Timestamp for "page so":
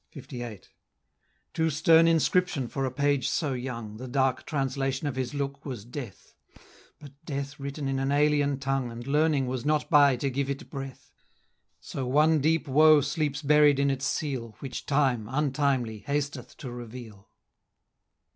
2.91-3.53